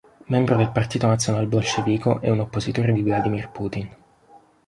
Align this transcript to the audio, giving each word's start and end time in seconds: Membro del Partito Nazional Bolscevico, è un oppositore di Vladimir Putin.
Membro 0.29 0.55
del 0.57 0.71
Partito 0.71 1.05
Nazional 1.05 1.45
Bolscevico, 1.45 2.21
è 2.21 2.31
un 2.31 2.39
oppositore 2.39 2.91
di 2.91 3.03
Vladimir 3.03 3.51
Putin. 3.51 3.95